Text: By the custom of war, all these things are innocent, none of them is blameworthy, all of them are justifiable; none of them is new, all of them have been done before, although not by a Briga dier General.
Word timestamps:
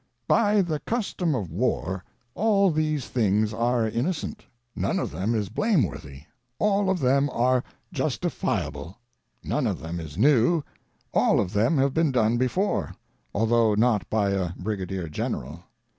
By 0.27 0.63
the 0.63 0.79
custom 0.79 1.35
of 1.35 1.51
war, 1.51 2.03
all 2.33 2.71
these 2.71 3.05
things 3.07 3.53
are 3.53 3.87
innocent, 3.87 4.47
none 4.75 4.97
of 4.97 5.11
them 5.11 5.35
is 5.35 5.49
blameworthy, 5.49 6.23
all 6.57 6.89
of 6.89 6.97
them 6.99 7.29
are 7.31 7.63
justifiable; 7.93 8.97
none 9.43 9.67
of 9.67 9.79
them 9.79 9.99
is 9.99 10.17
new, 10.17 10.63
all 11.13 11.39
of 11.39 11.53
them 11.53 11.77
have 11.77 11.93
been 11.93 12.11
done 12.11 12.37
before, 12.37 12.95
although 13.35 13.75
not 13.75 14.09
by 14.09 14.31
a 14.31 14.53
Briga 14.57 14.87
dier 14.87 15.07
General. 15.07 15.65